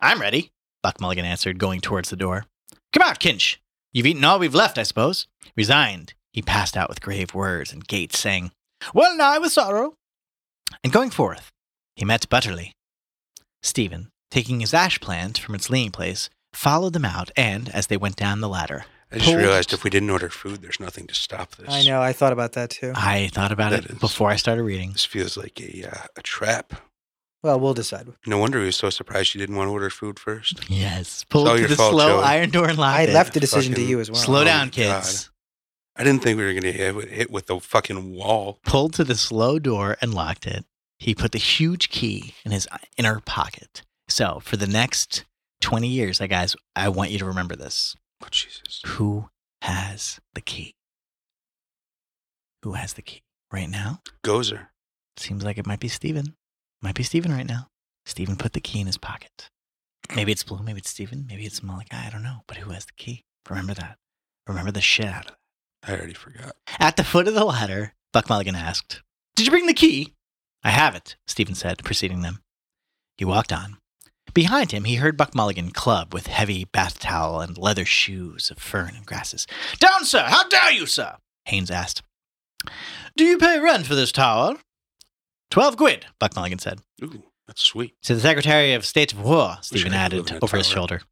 [0.00, 0.50] I'm ready,
[0.82, 2.44] Buck Mulligan answered, going towards the door.
[2.92, 3.56] Come out, Kinch.
[3.96, 5.26] You've eaten all we've left, I suppose.
[5.56, 8.50] Resigned, he passed out with grave words and gait, saying,
[8.92, 9.94] Well nigh with sorrow.
[10.84, 11.50] And going forth,
[11.94, 12.72] he met Butterly.
[13.62, 17.96] Stephen, taking his ash plant from its leaning place, followed them out, and as they
[17.96, 21.06] went down the ladder, I just Pulled- realized if we didn't order food, there's nothing
[21.06, 21.70] to stop this.
[21.70, 22.02] I know.
[22.02, 22.92] I thought about that too.
[22.94, 24.92] I thought about That it is- before I started reading.
[24.92, 26.74] This feels like a uh, a trap.
[27.42, 28.08] Well, we'll decide.
[28.26, 30.68] No wonder he was so surprised you didn't want to order food first.
[30.68, 31.24] Yes.
[31.24, 32.24] Pulled all to your the fault, slow Joey.
[32.24, 33.10] iron door and locked I it.
[33.14, 34.20] left the decision to Fucking you as well.
[34.20, 35.30] Slow Oh down, my kids.
[35.94, 38.58] I didn't think we were going to hit, with- hit with the fucking wall.
[38.64, 40.64] Pulled to the slow door and locked it.
[40.98, 43.82] He put the huge key in his inner pocket.
[44.08, 45.24] So for the next
[45.60, 47.94] 20 years, I guys, I want you to remember this.
[48.24, 48.82] Oh, Jesus.
[48.86, 49.28] Who
[49.62, 50.74] has the key?
[52.62, 53.22] Who has the key?
[53.52, 54.00] Right now?
[54.24, 54.68] Gozer.
[55.16, 56.34] Seems like it might be Stephen.
[56.86, 57.66] Might be Stephen right now.
[58.04, 59.50] Stephen put the key in his pocket.
[60.14, 62.42] Maybe it's Blue, maybe it's Stephen, maybe it's Malachi, I don't know.
[62.46, 63.24] But who has the key?
[63.50, 63.98] Remember that.
[64.46, 65.32] Remember the shit out of
[65.82, 65.90] that.
[65.90, 66.54] I already forgot.
[66.78, 69.02] At the foot of the ladder, Buck Mulligan asked,
[69.34, 70.14] Did you bring the key?
[70.62, 72.38] I have it, Stephen said, preceding them.
[73.18, 73.78] He walked on.
[74.32, 78.58] Behind him, he heard Buck Mulligan club with heavy bath towel and leather shoes of
[78.58, 79.48] fern and grasses.
[79.80, 80.22] Down, sir!
[80.28, 81.16] How dare you, sir?
[81.46, 82.04] Haines asked.
[83.16, 84.54] Do you pay rent for this tower?
[85.50, 86.80] Twelve quid, Buck Mulligan said.
[87.02, 87.94] Ooh, that's sweet.
[88.02, 91.02] To the Secretary of State of War, Stephen I could live added over his shoulder.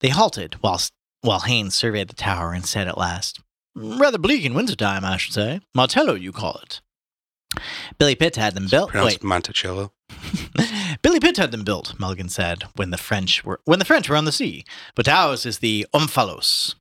[0.00, 0.80] They halted while,
[1.22, 3.40] while Haines surveyed the tower and said at last,
[3.74, 5.60] Rather bleak in wintertime, I should say.
[5.74, 6.80] Martello, you call it.
[7.98, 8.90] Billy Pitt had them built.
[8.90, 9.92] Pronounced Wait, Monticello.
[11.02, 14.16] Billy Pitt had them built, Mulligan said, when the French were when the French were
[14.16, 14.64] on the sea.
[14.94, 16.74] But ours is the Omphalos.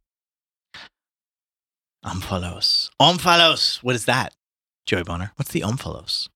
[2.06, 2.90] Omphalos.
[3.02, 3.84] Omphalos.
[3.84, 4.34] What is that?
[4.86, 5.32] Joey Bonner.
[5.36, 6.30] What's the Omphalos?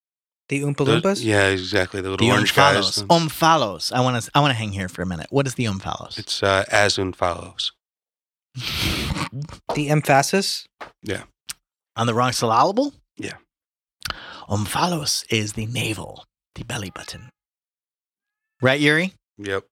[0.50, 2.00] The Oompa The- yeah, exactly.
[2.00, 2.98] The little The orange Omphalos.
[2.98, 3.02] guys.
[3.04, 3.92] Omphalos.
[3.92, 4.30] I want to.
[4.34, 5.28] I want to hang here for a minute.
[5.30, 6.18] What is the Omphalos?
[6.18, 7.70] It's uh, as follows.
[9.76, 10.66] The emphasis?
[11.04, 11.22] Yeah.
[11.94, 12.94] On the wrong syllable?
[13.16, 13.34] Yeah.
[14.48, 16.24] Omphalos is the navel,
[16.56, 17.30] the belly button.
[18.60, 19.12] Right, Yuri?
[19.38, 19.66] Yep.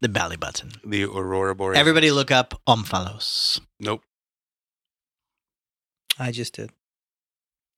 [0.00, 0.72] The belly button.
[0.84, 1.78] The Aurora Borealis.
[1.78, 3.60] Everybody look up Omphalos.
[3.78, 4.02] Nope.
[6.18, 6.70] I just did.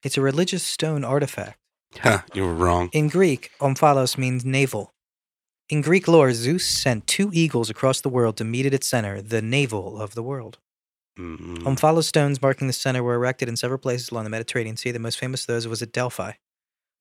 [0.01, 1.59] It's a religious stone artifact.
[2.01, 2.89] Huh, you were wrong.
[2.91, 4.93] In Greek, omphalos means navel.
[5.69, 9.21] In Greek lore, Zeus sent two eagles across the world to meet at its center,
[9.21, 10.59] the navel of the world.
[11.17, 14.91] Mm, Omphalos stones marking the center were erected in several places along the Mediterranean Sea.
[14.91, 16.33] The most famous of those was at Delphi.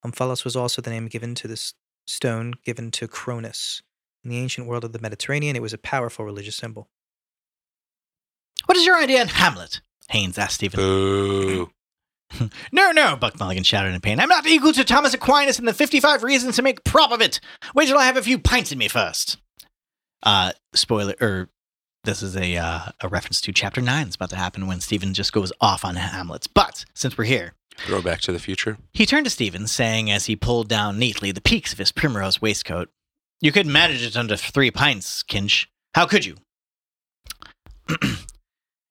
[0.06, 1.74] Omphalos was also the name given to this
[2.06, 3.82] stone given to Cronus.
[4.22, 6.88] In the ancient world of the Mediterranean, it was a powerful religious symbol.
[8.66, 9.80] What is your idea on Hamlet?
[10.08, 10.78] Haines asked Stephen.
[10.78, 11.70] Boo.
[12.72, 14.18] No, no, Buck Mulligan shouted in pain.
[14.18, 17.40] I'm not equal to Thomas Aquinas and the 55 reasons to make prop of it.
[17.74, 19.36] Wait till I have a few pints in me first.
[20.22, 21.48] Uh, spoiler, or
[22.02, 25.14] this is a, uh, a reference to chapter 9 that's about to happen when Stephen
[25.14, 26.46] just goes off on Hamlet's.
[26.48, 27.54] But since we're here,
[27.86, 28.78] Throw back to the future.
[28.92, 32.40] he turned to Stephen, saying as he pulled down neatly the peaks of his primrose
[32.40, 32.88] waistcoat,
[33.40, 35.66] You could manage it under three pints, Kinch.
[35.94, 36.36] How could you?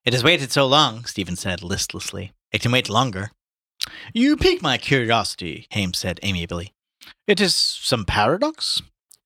[0.06, 2.34] it has waited so long, Stephen said listlessly.
[2.52, 3.32] It can wait longer.
[4.14, 6.74] You pique my curiosity, Haines said amiably.
[7.28, 8.82] It is some paradox?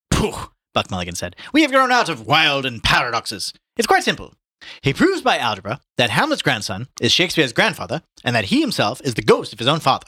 [0.10, 1.36] Pooh, Buck Mulligan said.
[1.54, 3.54] We have grown out of wild and paradoxes.
[3.76, 4.34] It's quite simple.
[4.82, 9.14] He proves by algebra that Hamlet's grandson is Shakespeare's grandfather, and that he himself is
[9.14, 10.08] the ghost of his own father.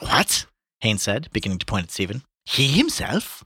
[0.00, 0.46] What?
[0.80, 2.22] Haines said, beginning to point at Stephen.
[2.44, 3.44] He himself?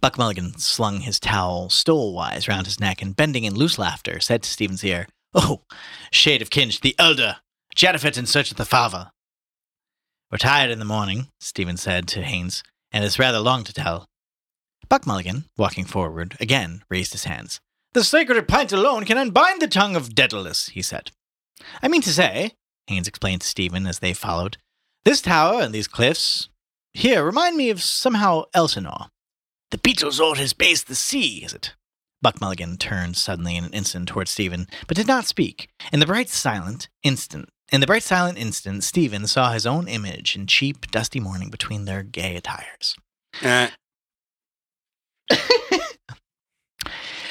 [0.00, 4.42] Buck Mulligan slung his towel stole-wise round his neck and, bending in loose laughter, said
[4.42, 5.62] to Stephen's ear, Oh,
[6.10, 7.36] shade of Kinch, the elder,
[7.74, 9.10] Japhet in search of the father.
[10.30, 14.06] We're tired in the morning, Stephen said to Haines, and it's rather long to tell.
[14.88, 17.60] Buck Mulligan, walking forward, again raised his hands.
[17.92, 21.10] The sacred pint alone can unbind the tongue of Dedalus, he said.
[21.82, 22.52] I mean to say,
[22.86, 24.58] Haines explained to Stephen as they followed,
[25.04, 26.48] this tower and these cliffs
[26.92, 29.06] here remind me of somehow Elsinore.
[29.70, 31.74] The Beetlesort has based the sea, is it?
[32.22, 35.68] Buck Mulligan turned suddenly in an instant toward Stephen, but did not speak.
[35.92, 40.36] In the bright silent instant in the bright silent instant, Stephen saw his own image
[40.36, 42.94] in cheap, dusty mourning between their gay attires.
[43.42, 43.70] Eh,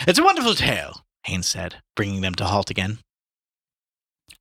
[0.08, 3.00] It's a wonderful tale, Haines said, bringing them to halt again.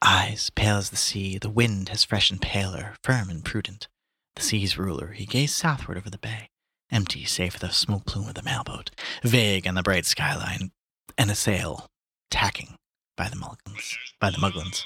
[0.03, 3.87] Eyes pale as the sea, the wind has freshened paler, firm and prudent.
[4.35, 6.49] The sea's ruler, he gazed southward over the bay,
[6.95, 8.91] empty save for the smoke plume of the mailboat,
[9.23, 10.71] vague on the bright skyline,
[11.19, 11.89] and a sail
[12.31, 12.77] tacking
[13.17, 14.85] by the Mulligans, by the Muglins.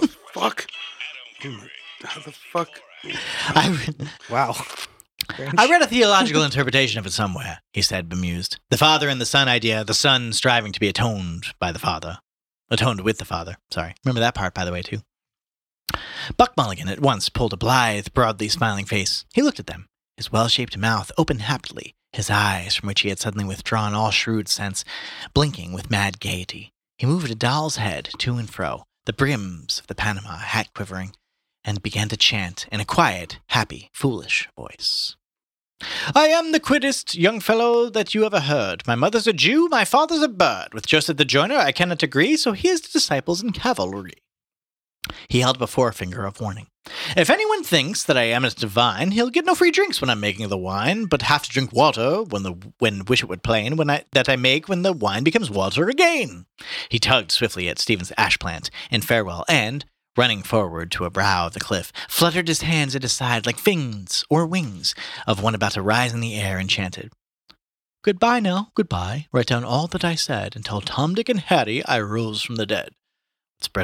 [0.00, 0.66] the fuck?
[2.02, 2.68] How the fuck?
[3.48, 3.88] I,
[4.30, 4.54] Wow.
[5.58, 8.60] I read a theological interpretation of it somewhere, he said, bemused.
[8.70, 12.18] The father and the son idea, the son striving to be atoned by the father.
[12.70, 13.56] Atoned with the father.
[13.70, 13.94] Sorry.
[14.04, 14.98] Remember that part, by the way, too.
[16.36, 19.24] Buck Mulligan at once pulled a blithe, broadly smiling face.
[19.34, 23.08] He looked at them, his well shaped mouth open happily, his eyes, from which he
[23.08, 24.84] had suddenly withdrawn all shrewd sense,
[25.34, 26.72] blinking with mad gaiety.
[26.98, 31.14] He moved a doll's head to and fro, the brims of the Panama hat quivering,
[31.64, 35.16] and began to chant in a quiet, happy, foolish voice.
[36.14, 38.86] I am the quiddest young fellow that you ever heard.
[38.86, 40.72] My mother's a Jew, my father's a bird.
[40.72, 44.14] With Joseph the Joiner I cannot agree, so here's to disciples in cavalry.
[45.28, 46.68] He held up a forefinger of warning.
[47.16, 50.20] If anyone thinks that I am as divine, he'll get no free drinks when I'm
[50.20, 53.76] making the wine, but have to drink water when the when wish it would plain
[53.76, 56.46] when I that I make when the wine becomes water again.
[56.88, 59.84] He tugged swiftly at Stephen's ash plant in farewell, and,
[60.16, 63.58] running forward to a brow of the cliff, fluttered his hands at his side like
[63.58, 64.94] fins or wings
[65.26, 67.12] of one about to rise in the air and chanted.
[68.02, 69.26] Goodbye now, goodbye.
[69.32, 72.54] Write down all that I said, and tell Tom, Dick, and Harry I rose from
[72.54, 72.90] the dead.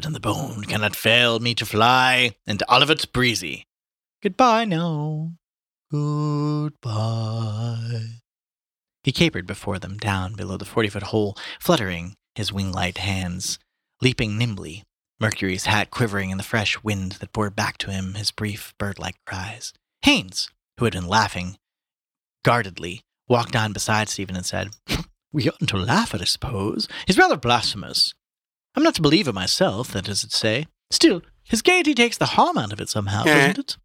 [0.04, 3.66] In the bone cannot fail me to fly, and Olivet's breezy.
[4.22, 5.32] Goodbye now,
[5.90, 6.92] goodbye.
[9.04, 13.58] He capered before them down below the forty foot hole, fluttering his wing light hands,
[14.00, 14.84] leaping nimbly,
[15.20, 18.98] Mercury's hat quivering in the fresh wind that bore back to him his brief bird
[18.98, 19.72] like cries.
[20.02, 21.58] Haines, who had been laughing
[22.44, 24.70] guardedly, walked on beside Stephen and said,
[25.32, 26.88] We oughtn't to laugh at, I suppose.
[27.06, 28.14] He's rather blasphemous.
[28.74, 30.66] I'm not a believer myself, that is to say.
[30.90, 33.48] Still, his gaiety takes the harm out of it somehow, Eh.
[33.52, 33.76] doesn't it?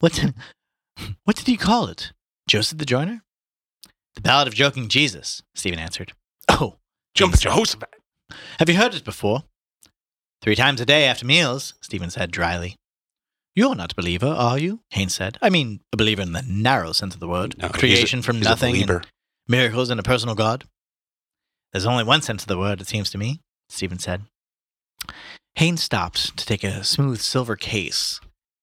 [0.00, 0.24] What,
[1.24, 2.12] what did he call it?
[2.48, 3.22] Joseph the Joiner?
[4.14, 6.12] The Ballad of Joking Jesus, Stephen answered.
[6.48, 6.76] Oh,
[7.14, 7.88] Jump Jehoshaphat.
[8.58, 9.44] have you heard it before?
[10.42, 12.76] Three times a day after meals, Stephen said dryly.
[13.54, 14.80] You're not a believer, are you?
[14.90, 15.38] Haines said.
[15.42, 17.56] I mean, a believer in the narrow sense of the word.
[17.58, 19.06] No, he's a- Creation from nothing, and
[19.46, 20.64] miracles and a personal God.
[21.72, 23.40] There's only one sense of the word, it seems to me,
[23.72, 24.22] Stephen said.
[25.56, 28.20] Haines stopped to take a smooth silver case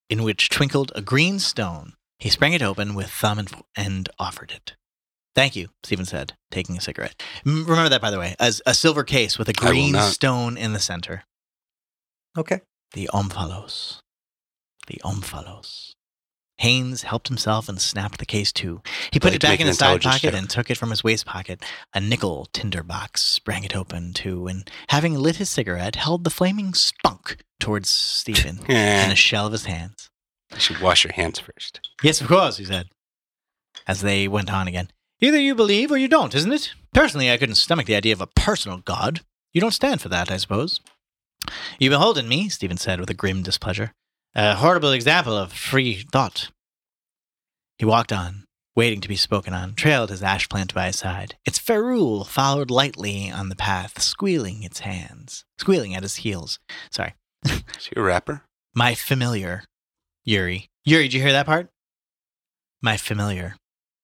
[0.09, 1.93] in which twinkled a green stone.
[2.19, 4.75] He sprang it open with thumb and, and offered it.
[5.35, 7.21] Thank you, Stephen said, taking a cigarette.
[7.45, 10.73] M- Remember that, by the way, as a silver case with a green stone in
[10.73, 11.23] the center.
[12.37, 12.61] Okay.
[12.93, 13.99] The omphalos.
[14.87, 15.93] The omphalos.
[16.59, 18.81] Haines helped himself and snapped the case to.
[19.11, 21.25] He put like it back in his side pocket and took it from his waist
[21.25, 21.63] pocket.
[21.93, 26.29] A nickel tinder box sprang it open too, and having lit his cigarette, held the
[26.29, 30.09] flaming spunk towards Stephen in a shell of his hands.
[30.53, 31.79] you should wash your hands first.
[32.03, 32.89] Yes, of course, he said,
[33.87, 34.89] as they went on again.
[35.21, 36.73] Either you believe or you don't, isn't it?
[36.93, 39.21] Personally, I couldn't stomach the idea of a personal God.
[39.53, 40.79] You don't stand for that, I suppose.
[41.77, 43.93] You behold in me, Stephen said with a grim displeasure,
[44.35, 46.51] a horrible example of free thought.
[47.77, 51.35] He walked on, waiting to be spoken on, trailed his ash plant by his side.
[51.45, 56.59] Its ferrule followed lightly on the path, squealing its hands, squealing at his heels.
[56.91, 57.15] Sorry.
[57.45, 58.43] Is he a rapper?
[58.75, 59.63] My familiar,
[60.23, 60.69] Yuri.
[60.85, 61.69] Yuri, did you hear that part?
[62.81, 63.55] My familiar,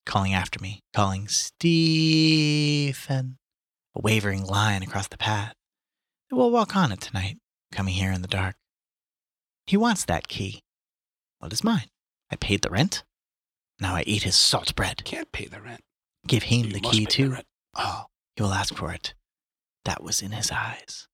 [0.06, 1.68] calling after me, calling Stephen.
[3.96, 5.54] A wavering line across the path.
[6.32, 7.38] We'll walk on it tonight,
[7.72, 8.56] coming here in the dark.
[9.68, 10.62] He wants that key.
[11.42, 11.90] Well, it's mine.
[12.32, 13.04] I paid the rent.
[13.80, 15.04] Now I eat his salt bread.
[15.06, 15.82] Can't pay the rent.
[16.28, 17.32] Give him You the key too.
[17.32, 17.46] rent.
[17.76, 19.14] Oh, he will ask for it.
[19.84, 21.08] That was in his eyes.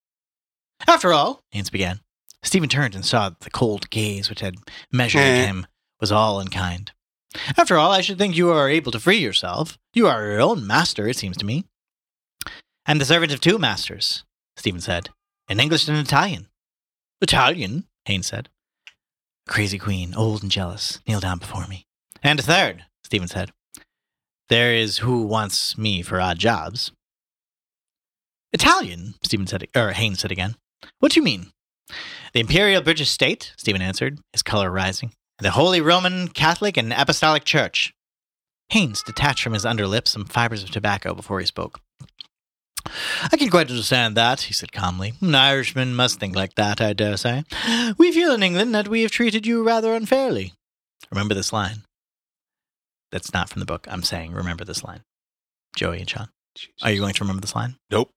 [0.86, 2.00] After all, Haines began.
[2.42, 4.56] Stephen turned and saw that the cold gaze which had
[4.90, 5.46] measured Eh.
[5.46, 5.66] him
[6.00, 6.92] was all unkind.
[7.56, 9.78] After all, I should think you are able to free yourself.
[9.94, 11.64] You are your own master, it seems to me.
[12.84, 14.24] And the servant of two masters,
[14.56, 15.10] Stephen said,
[15.48, 16.48] in English and Italian.
[17.20, 18.48] Italian, Haines said.
[19.48, 21.86] Crazy queen, old and jealous, kneel down before me.
[22.22, 23.52] And a third, Stephen said.
[24.48, 26.92] There is who wants me for odd jobs.
[28.52, 30.56] Italian, Stephen said, or Haines said again.
[30.98, 31.52] What do you mean?
[32.32, 35.12] The Imperial British State, Stephen answered, his color rising.
[35.38, 37.92] The Holy Roman Catholic and Apostolic Church.
[38.70, 41.80] Haines detached from his underlip some fibers of tobacco before he spoke.
[43.32, 45.14] I can quite understand that, he said calmly.
[45.20, 47.44] An Irishman must think like that, I dare say.
[47.98, 50.52] We feel in England that we have treated you rather unfairly.
[51.10, 51.82] Remember this line.
[53.10, 53.86] That's not from the book.
[53.90, 55.02] I'm saying remember this line.
[55.76, 56.28] Joey and Sean.
[56.54, 56.74] Jesus.
[56.82, 57.76] Are you going to remember this line?
[57.90, 58.10] Nope.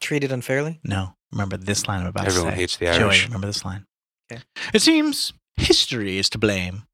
[0.00, 0.80] Treated unfairly?
[0.84, 1.14] No.
[1.32, 2.60] Remember this line I'm about Everyone to say.
[2.60, 3.20] hates the Irish.
[3.20, 3.84] Joey, remember this line.
[4.30, 4.42] Okay.
[4.72, 6.84] It seems history is to blame.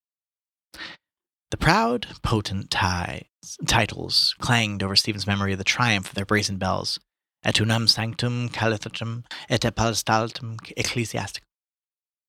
[1.51, 3.25] The proud, potent ties,
[3.67, 6.99] titles clanged over Stephen's memory of the triumph of their brazen bells.
[7.45, 11.43] Et unam sanctum calithatum et apostolatum ecclesiasticum.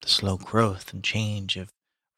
[0.02, 1.70] The slow growth and change of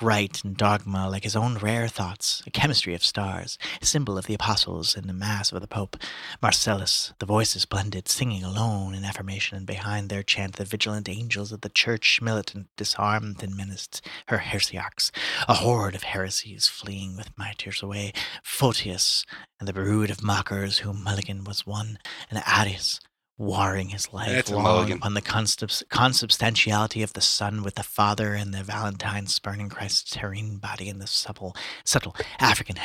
[0.01, 4.25] rite and dogma, like his own rare thoughts, a chemistry of stars, a symbol of
[4.25, 5.97] the apostles and the mass of the Pope.
[6.41, 11.51] Marcellus, the voices blended, singing alone in affirmation, and behind their chant the vigilant angels
[11.51, 15.11] of the church, militant, disarmed, and menaced her heresiarchs,
[15.47, 18.11] a horde of heresies fleeing with martyrs away,
[18.43, 19.25] Photius,
[19.59, 22.99] and the brood of mockers whom Mulligan was one, and Arius,
[23.37, 28.53] warring his life long upon the consubs- consubstantiality of the Son with the Father, and
[28.53, 32.77] the Valentine spurning Christ's terrene body in the supple, subtle African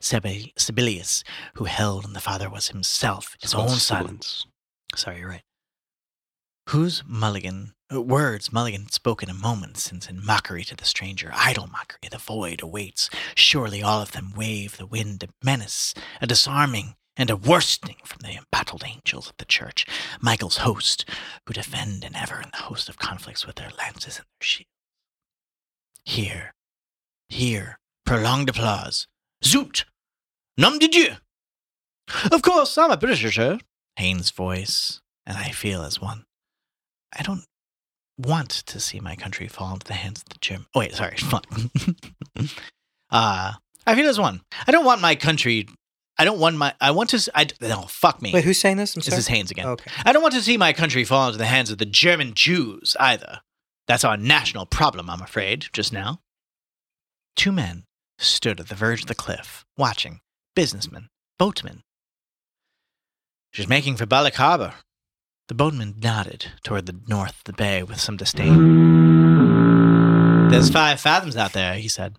[0.00, 1.22] Sebi- Sabellius,
[1.54, 4.06] who held and the Father was himself, his own son.
[4.94, 5.42] Sorry, you're right.
[6.70, 11.30] Whose Mulligan, uh, words Mulligan spoke in a moment since in mockery to the stranger,
[11.34, 13.10] idle mockery, the void awaits.
[13.34, 18.20] Surely all of them wave the wind, a menace, a disarming, and a worsting from
[18.22, 19.86] the embattled angels of the church,
[20.20, 21.04] Michael's host,
[21.46, 24.70] who defend and ever in the host of conflicts with their lances and their shields.
[26.04, 26.54] Here,
[27.28, 29.06] here, prolonged applause.
[29.42, 29.84] Zoot!
[30.56, 31.14] Nom de Dieu!
[32.30, 33.58] Of course, I'm a Britisher,
[33.96, 36.24] Haines' voice, and I feel as one.
[37.16, 37.44] I don't
[38.18, 40.66] want to see my country fall into the hands of the German.
[40.74, 41.16] Oh, wait, sorry.
[41.18, 41.42] fun.
[43.10, 43.52] uh,
[43.86, 44.42] I feel as one.
[44.66, 45.66] I don't want my country
[46.16, 46.74] I don't want my.
[46.80, 47.16] I want to.
[47.16, 47.82] s- I no.
[47.82, 48.32] Fuck me.
[48.32, 48.94] Wait, who's saying this?
[48.94, 49.18] I'm this sorry.
[49.18, 49.66] is Haines again.
[49.66, 49.90] Okay.
[50.04, 52.96] I don't want to see my country fall into the hands of the German Jews
[53.00, 53.40] either.
[53.88, 56.20] That's our national problem, I'm afraid, just now.
[57.36, 57.84] Two men
[58.18, 60.20] stood at the verge of the cliff, watching.
[60.54, 61.82] Businessmen, boatmen.
[63.52, 64.74] She's making for Bullock Harbor.
[65.48, 68.84] The boatman nodded toward the north of the bay with some disdain.
[70.50, 72.16] There's five fathoms out there, he said.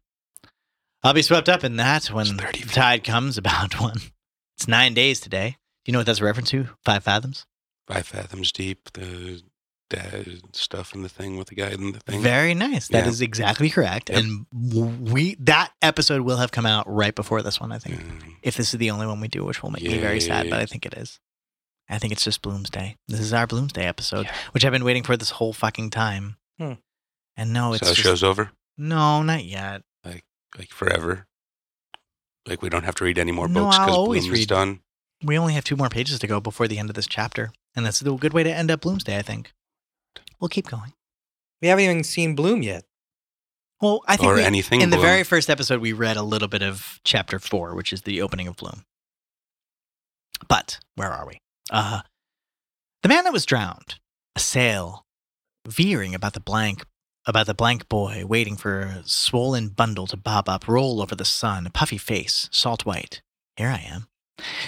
[1.05, 3.97] I'll be swept up in that when the 30 tide comes about one.
[4.57, 5.57] It's nine days today.
[5.83, 6.69] Do you know what that's a reference to?
[6.83, 7.45] Five fathoms?
[7.87, 8.89] Five fathoms deep.
[8.93, 9.43] The
[9.91, 12.19] the stuff in the thing with the guy in the thing.
[12.21, 12.87] Very nice.
[12.87, 13.25] That is Yeah.
[13.25, 14.09] exactly correct.
[14.09, 14.23] Yep.
[14.23, 14.45] And
[15.11, 18.01] we that episode will have come out right before this one, I think.
[18.01, 20.49] Mm, If this is the only one we do, which will make me very sad,
[20.49, 21.19] but I think it is.
[21.87, 22.95] I think it's just Bloomsday.
[23.07, 24.35] This is our Bloomsday episode, Yeah.
[24.53, 26.37] which I've been waiting for this whole fucking time.
[26.57, 26.73] Hmm.
[27.37, 28.49] And no, it's so the just, show's over.
[28.79, 29.83] no, not yet.
[30.57, 31.27] Like forever.
[32.47, 34.47] Like we don't have to read any more No, books I'll because always Bloom read.
[34.47, 34.79] done.
[35.23, 37.85] We only have two more pages to go before the end of this chapter, and
[37.85, 39.17] that's a good way to end up Bloomsday.
[39.17, 39.51] I think.
[40.39, 40.93] We'll keep going.
[41.61, 42.83] We haven't even seen Bloom yet.
[43.81, 44.81] Well, I think or we, anything.
[44.81, 48.03] in the very first episode, we read a little bit of chapter four, which is
[48.03, 48.83] the opening of Bloom.
[50.47, 51.39] But where are we?
[51.71, 52.01] Uh,
[53.01, 53.95] the man that was drowned,
[54.35, 55.05] a sail,
[55.67, 56.83] veering about the blank,
[57.25, 61.25] about the blank boy, waiting for a swollen bundle to bob up, roll over the
[61.25, 63.21] sun, a puffy face, salt white.
[63.55, 64.07] Here I am.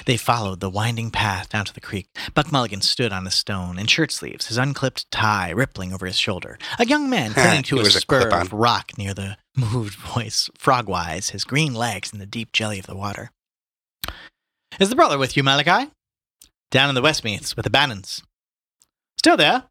[0.06, 2.08] They followed the winding path down to the creek.
[2.34, 6.18] Buck Mulligan stood on a stone in shirt sleeves, his unclipped tie rippling over his
[6.18, 6.58] shoulder.
[6.80, 10.50] A young man clinging to a was a spur of rock near the moved voice,
[10.58, 13.32] frogwise, his green legs in the deep jelly of the water.
[14.80, 15.92] Is the brother with you, Malachi?
[16.72, 18.22] Down in the Westmeaths with the Bannons.
[19.18, 19.64] Still there?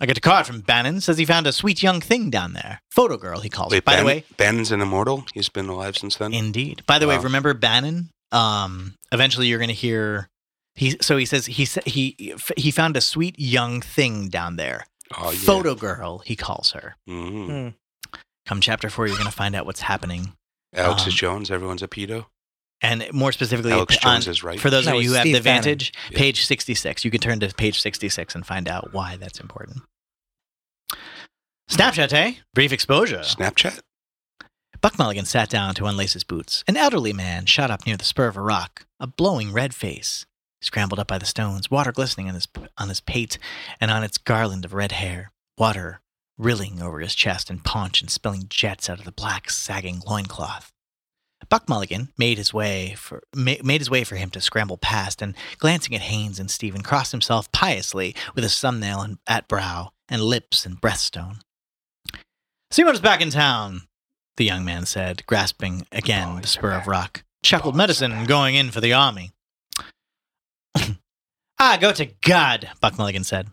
[0.00, 1.00] I got a card from Bannon.
[1.00, 2.80] Says he found a sweet young thing down there.
[2.90, 3.84] Photo girl, he calls Wait, it.
[3.84, 5.24] By Ban- the way, Bannon's an immortal.
[5.34, 6.32] He's been alive since then.
[6.32, 6.82] Indeed.
[6.86, 8.10] By the way, remember Bannon?
[8.30, 10.28] Um, eventually, you're going to hear.
[10.76, 14.86] He so he says he he he found a sweet young thing down there.
[15.16, 15.38] oh yeah.
[15.38, 16.94] Photo girl, he calls her.
[17.08, 17.46] Mhm.
[17.46, 17.68] Hmm.
[18.46, 20.34] Come chapter four, you're going to find out what's happening,
[20.72, 21.50] Alex Um, is Jones.
[21.50, 22.26] Everyone's a pedo.
[22.80, 24.60] And more specifically, Alex on- is right.
[24.60, 25.58] for those No, of you it's who have Steve the Bannon.
[25.58, 26.18] advantage, Yeah.
[26.18, 27.04] page 66.
[27.04, 29.82] You can turn to page 66 and find out why that's important.
[31.70, 32.34] Snapchat, eh?
[32.54, 33.18] Brief exposure.
[33.20, 33.80] Snapchat.
[34.80, 36.62] Buck Mulligan sat down to unlace his boots.
[36.68, 40.24] An elderly man shot up near the spur of a rock, a blowing red face.
[40.60, 43.38] Scrambled up by the stones, water glistening on his, on his pate
[43.80, 46.00] and on its garland of red hair, water
[46.36, 50.72] rilling over his chest and paunch and spilling jets out of the black, sagging loincloth.
[51.48, 55.22] Buck Mulligan made his way for ma- made his way for him to scramble past,
[55.22, 59.90] and glancing at Haines and Stephen, crossed himself piously with his thumbnail and, at brow
[60.08, 61.40] and lips and breaststone.
[62.70, 63.82] Seymour's back in town,
[64.36, 67.24] the young man said, grasping again the spur of rock.
[67.42, 68.28] Chuckled medicine back.
[68.28, 69.30] going in for the army.
[71.58, 73.48] ah, go to God, Buck Mulligan said.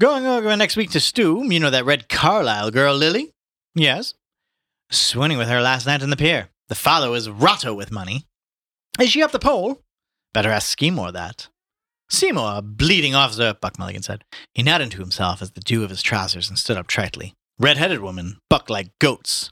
[0.00, 3.32] Going over next week to Stew, you know that red Carlisle girl, Lily?
[3.74, 4.14] Yes.
[4.90, 6.48] Swinning with her last night in the pier.
[6.68, 8.24] The fellow is rotto with money.
[9.00, 9.82] Is she up the pole?
[10.34, 11.48] Better ask Seymour that.
[12.10, 14.24] Seymour, a bleeding officer, Buck Mulligan said.
[14.54, 17.32] He nodded to himself as the dew of his trousers and stood up tritely.
[17.58, 19.50] Red-headed woman, buck like goats.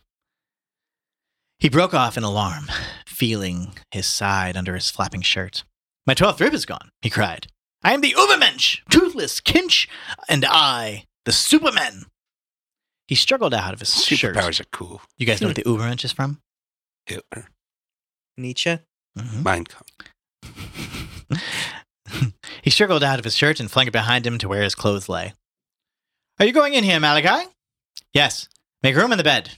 [1.59, 2.71] He broke off in alarm,
[3.07, 5.65] feeling his side under his flapping shirt.
[6.07, 7.49] My twelfth rib is gone, he cried.
[7.83, 9.89] I am the Ubermensch, toothless Kinch,
[10.29, 12.07] and I, the Superman.
[13.09, 14.35] He struggled out of his shirt.
[14.35, 15.01] Superpowers are cool.
[15.17, 15.63] You guys know what hmm.
[15.63, 16.41] the Ubermensch is from?
[17.07, 17.49] Hitler.
[18.37, 18.81] Nietzsche.
[19.19, 19.43] Mhm.
[19.45, 19.93] Mein Kampf.
[22.63, 25.09] he struggled out of his shirt and flung it behind him to where his clothes
[25.09, 25.33] lay.
[26.39, 27.49] Are you going in here, Malachi?
[28.13, 28.49] Yes.
[28.83, 29.53] Make room in the bed.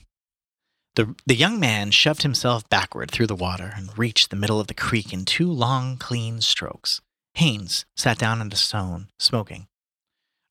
[0.95, 4.67] The, the young man shoved himself backward through the water and reached the middle of
[4.67, 7.01] the creek in two long, clean strokes.
[7.35, 9.67] Haines sat down on a stone, smoking.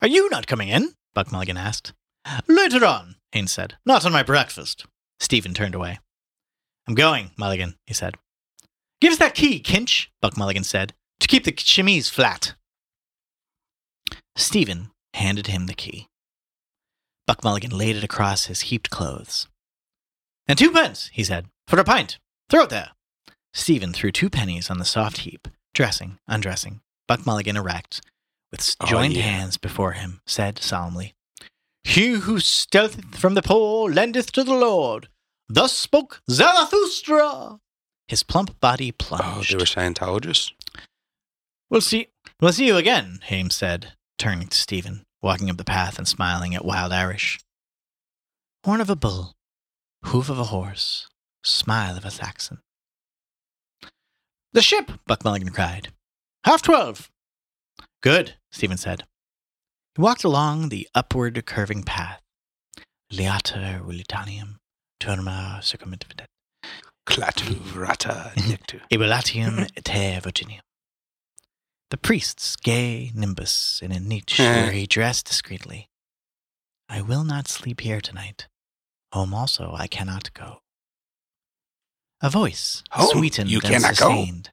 [0.01, 0.93] Are you not coming in?
[1.13, 1.93] Buck Mulligan asked.
[2.47, 3.77] Later on, Haines said.
[3.85, 4.85] Not on my breakfast.
[5.19, 5.99] Stephen turned away.
[6.89, 8.15] I'm going, Mulligan, he said.
[8.99, 12.55] Give us that key, Kinch, Buck Mulligan said, to keep the chemise flat.
[14.35, 16.07] Stephen handed him the key.
[17.27, 19.47] Buck Mulligan laid it across his heaped clothes.
[20.47, 22.17] And two pence, he said, for a pint.
[22.49, 22.89] Throw it there.
[23.53, 26.81] Stephen threw two pennies on the soft heap, dressing, undressing.
[27.07, 28.01] Buck Mulligan erect,
[28.49, 29.21] with Oh, joined yeah.
[29.21, 31.13] hands before him, said solemnly,
[31.83, 35.07] He who stealtheth from the poor lendeth to the Lord.
[35.49, 37.59] Thus spoke Zarathustra.
[38.07, 39.53] His plump body plunged.
[39.53, 40.51] Oh, they were Scientologists.
[41.69, 42.07] We'll see.
[42.39, 46.55] We'll see you again, Haines said, turning to Stephen, walking up the path and smiling
[46.55, 47.39] at Wild Irish.
[48.63, 49.33] Horn of a bull,
[50.05, 51.07] hoof of a horse,
[51.43, 52.59] smile of a Saxon.
[54.53, 55.89] The ship, Buck Mulligan cried.
[56.45, 57.09] Half twelve.
[58.01, 59.03] Good, Stephen said.
[59.95, 62.21] He walked along the upward curving path.
[63.11, 64.55] Liata ulitanium,
[64.99, 66.21] turma circumventit,
[67.05, 68.79] Clatu rata nictu.
[68.91, 70.61] ibulatium te virginium.
[71.89, 75.87] The priest's gay nimbus in a niche where he dressed discreetly.
[76.87, 78.47] I will not sleep here tonight.
[79.11, 80.59] Home also I cannot go.
[82.21, 84.09] A voice, Home sweetened you and cannot go?
[84.09, 84.51] sustained,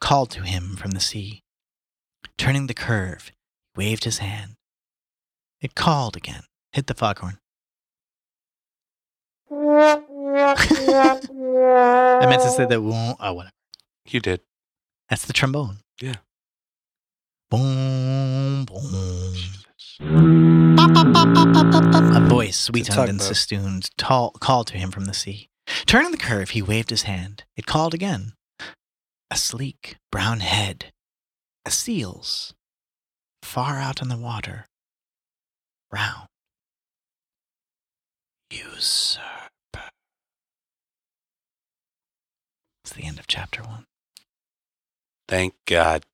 [0.00, 1.42] called to him from the sea.
[2.38, 3.34] Turning the curve, he
[3.80, 4.54] waved his hand.
[5.60, 7.38] It called again, hit the foghorn.
[9.54, 10.00] I
[12.28, 12.80] meant to say that.
[12.80, 13.52] won't- Oh, uh, whatever.
[14.06, 14.40] You did.
[15.08, 15.78] That's the trombone.
[16.00, 16.16] Yeah.
[17.50, 19.34] Boom, boom.
[22.14, 25.48] A voice, sweetened and sustained, tall, called to him from the sea.
[25.86, 27.44] Turning the curve, he waved his hand.
[27.56, 28.32] It called again.
[29.30, 30.92] A sleek, brown head.
[31.64, 32.54] A seal's.
[33.42, 34.66] Far out in the water.
[35.92, 36.26] Round.
[38.50, 39.41] Usurper.
[42.92, 43.86] It's the end of chapter one.
[45.26, 46.04] Thank God.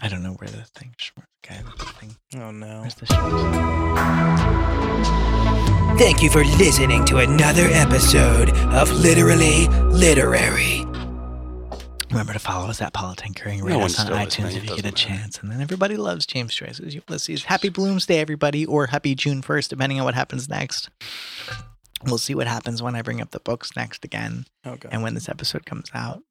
[0.00, 0.94] I don't know where the thing.
[1.44, 2.14] Okay, the thing.
[2.36, 2.82] Oh no.
[2.82, 3.16] Where's the show?
[5.98, 10.84] Thank you for listening to another episode of Literally Literary.
[12.10, 13.58] Remember to follow us at Politinkering.
[13.58, 15.22] No Rate one's us on still iTunes listening, if it you get a doesn't matter.
[15.22, 15.38] chance.
[15.40, 17.42] And then everybody loves James Joyce's Ulysses.
[17.42, 20.88] Happy Bloomsday, everybody, or happy June 1st, depending on what happens next.
[22.04, 24.86] We'll see what happens when I bring up the books next again god.
[24.90, 26.22] and when this episode comes out.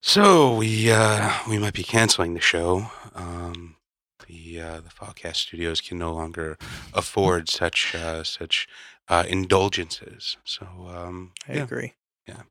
[0.00, 2.90] So we uh, we might be canceling the show.
[3.14, 3.76] Um,
[4.26, 6.56] the uh, the Fogcast Studios can no longer
[6.94, 8.68] afford such uh, such
[9.08, 10.36] uh, indulgences.
[10.44, 11.94] So um, I yeah, agree.
[12.26, 12.42] yeah.